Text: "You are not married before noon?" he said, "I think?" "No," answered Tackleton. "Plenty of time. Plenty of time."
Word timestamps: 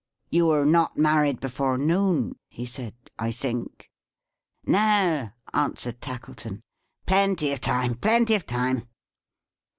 "You 0.31 0.49
are 0.49 0.65
not 0.65 0.97
married 0.97 1.39
before 1.39 1.77
noon?" 1.77 2.33
he 2.49 2.65
said, 2.65 2.95
"I 3.19 3.29
think?" 3.29 3.91
"No," 4.65 5.29
answered 5.53 6.01
Tackleton. 6.01 6.63
"Plenty 7.05 7.51
of 7.53 7.61
time. 7.61 7.93
Plenty 7.93 8.33
of 8.33 8.47
time." 8.47 8.87